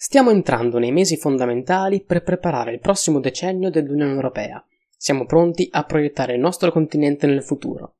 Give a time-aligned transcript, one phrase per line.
[0.00, 4.64] Stiamo entrando nei mesi fondamentali per preparare il prossimo decennio dell'Unione Europea.
[4.96, 7.96] Siamo pronti a proiettare il nostro continente nel futuro.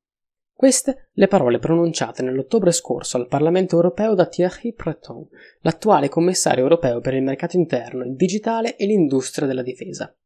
[0.55, 5.27] Queste le parole pronunciate nell'ottobre scorso al Parlamento europeo da Thierry Breton,
[5.63, 10.17] l'attuale commissario europeo per il mercato interno, il digitale e l'industria della difesa.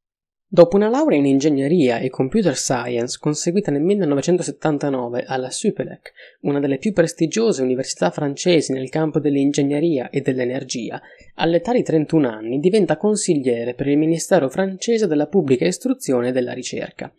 [0.55, 6.12] Dopo una laurea in ingegneria e computer science conseguita nel 1979 alla Supelec,
[6.43, 11.01] una delle più prestigiose università francesi nel campo dell'ingegneria e dell'energia,
[11.37, 16.53] all'età di 31 anni diventa consigliere per il Ministero francese della pubblica istruzione e della
[16.53, 17.11] ricerca.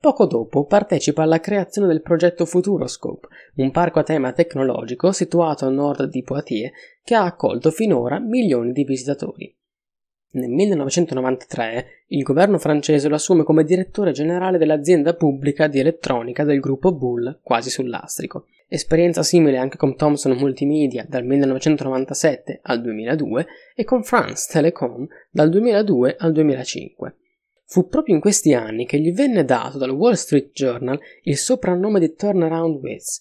[0.00, 5.70] Poco dopo partecipa alla creazione del progetto Futuroscope, un parco a tema tecnologico situato a
[5.70, 6.72] nord di Poitiers
[7.04, 9.54] che ha accolto finora milioni di visitatori.
[10.32, 16.60] Nel 1993 il governo francese lo assume come direttore generale dell'azienda pubblica di elettronica del
[16.60, 18.46] gruppo Bull, quasi sul lastrico.
[18.68, 25.48] Esperienza simile anche con Thomson Multimedia dal 1997 al 2002 e con France Telecom dal
[25.48, 27.16] 2002 al 2005.
[27.64, 31.98] Fu proprio in questi anni che gli venne dato dal Wall Street Journal il soprannome
[31.98, 33.20] di Turnaround Wiz,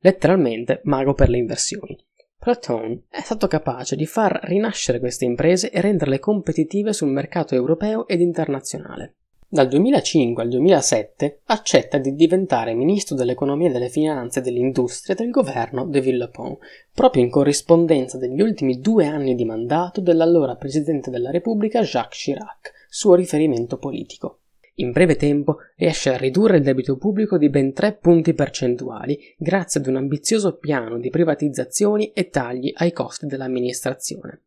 [0.00, 1.96] letteralmente mago per le inversioni.
[2.40, 8.06] Platon è stato capace di far rinascere queste imprese e renderle competitive sul mercato europeo
[8.06, 9.14] ed internazionale.
[9.50, 15.86] Dal 2005 al 2007 accetta di diventare ministro dell'economia delle finanze e dell'industria del governo
[15.86, 16.56] de Villepin,
[16.94, 22.72] proprio in corrispondenza degli ultimi due anni di mandato dell'allora presidente della Repubblica Jacques Chirac,
[22.88, 24.37] suo riferimento politico.
[24.80, 29.80] In breve tempo riesce a ridurre il debito pubblico di ben 3 punti percentuali grazie
[29.80, 34.42] ad un ambizioso piano di privatizzazioni e tagli ai costi dell'amministrazione.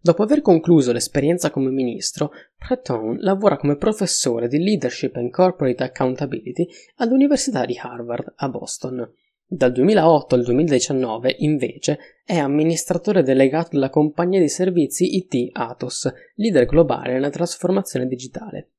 [0.00, 6.66] Dopo aver concluso l'esperienza come ministro, Breton lavora come professore di Leadership and Corporate Accountability
[6.96, 9.06] all'Università di Harvard a Boston.
[9.46, 16.64] Dal 2008 al 2019, invece, è amministratore delegato della compagnia di servizi IT Atos, leader
[16.64, 18.70] globale nella trasformazione digitale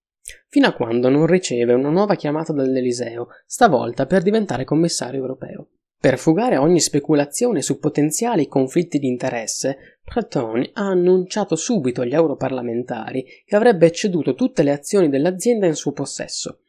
[0.47, 5.69] fino a quando non riceve una nuova chiamata dall'Eliseo, stavolta per diventare commissario europeo.
[5.99, 13.25] Per fugare ogni speculazione su potenziali conflitti di interesse, Breton ha annunciato subito agli europarlamentari
[13.45, 16.59] che avrebbe ceduto tutte le azioni dell'azienda in suo possesso.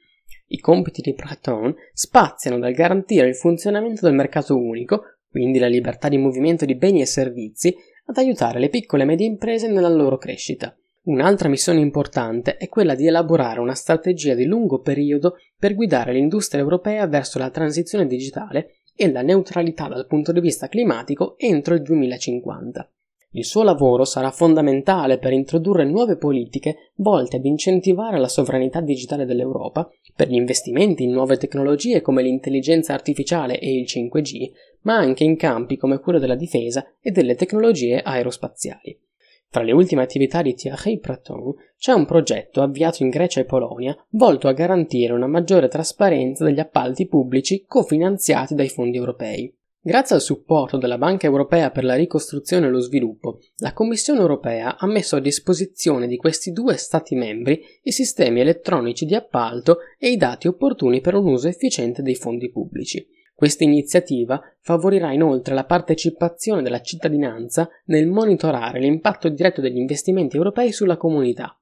[0.48, 6.08] I compiti di Breton spaziano dal garantire il funzionamento del mercato unico, quindi la libertà
[6.08, 7.76] di movimento di beni e servizi,
[8.06, 10.74] ad aiutare le piccole e medie imprese nella loro crescita.
[11.06, 16.60] Un'altra missione importante è quella di elaborare una strategia di lungo periodo per guidare l'industria
[16.60, 21.82] europea verso la transizione digitale e la neutralità dal punto di vista climatico entro il
[21.82, 22.90] 2050.
[23.30, 29.26] Il suo lavoro sarà fondamentale per introdurre nuove politiche volte ad incentivare la sovranità digitale
[29.26, 34.50] dell'Europa, per gli investimenti in nuove tecnologie come l'intelligenza artificiale e il 5G,
[34.82, 38.98] ma anche in campi come quello della difesa e delle tecnologie aerospaziali.
[39.48, 43.96] Tra le ultime attività di Thierry Praton c'è un progetto avviato in Grecia e Polonia
[44.10, 49.54] volto a garantire una maggiore trasparenza degli appalti pubblici cofinanziati dai fondi europei.
[49.86, 54.78] Grazie al supporto della Banca Europea per la ricostruzione e lo sviluppo, la Commissione europea
[54.78, 60.10] ha messo a disposizione di questi due Stati membri i sistemi elettronici di appalto e
[60.10, 63.06] i dati opportuni per un uso efficiente dei fondi pubblici.
[63.36, 70.72] Questa iniziativa favorirà inoltre la partecipazione della cittadinanza nel monitorare l'impatto diretto degli investimenti europei
[70.72, 71.54] sulla comunità.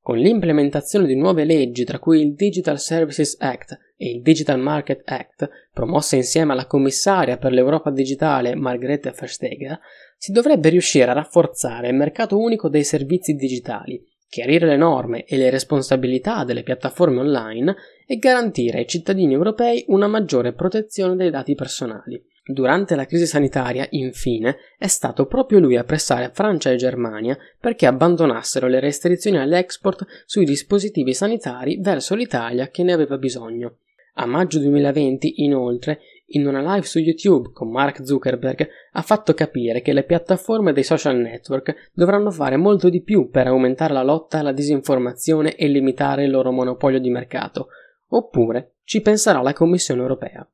[0.00, 5.02] Con l'implementazione di nuove leggi, tra cui il Digital Services Act e il Digital Market
[5.04, 9.78] Act, promosse insieme alla commissaria per l'Europa digitale Margrethe Verstager,
[10.16, 15.36] si dovrebbe riuscire a rafforzare il mercato unico dei servizi digitali, chiarire le norme e
[15.36, 17.76] le responsabilità delle piattaforme online
[18.06, 22.24] e garantire ai cittadini europei una maggiore protezione dei dati personali.
[22.44, 27.86] Durante la crisi sanitaria, infine, è stato proprio lui a pressare Francia e Germania perché
[27.86, 33.78] abbandonassero le restrizioni all'export sui dispositivi sanitari verso l'Italia che ne aveva bisogno.
[34.14, 36.00] A maggio 2020, inoltre,
[36.32, 40.84] in una live su YouTube con Mark Zuckerberg ha fatto capire che le piattaforme dei
[40.84, 46.24] social network dovranno fare molto di più per aumentare la lotta alla disinformazione e limitare
[46.24, 47.68] il loro monopolio di mercato,
[48.08, 50.48] oppure ci penserà la Commissione europea.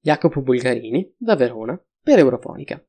[0.00, 2.82] Jacopo Bulgarini, da Verona, per Eurofonica.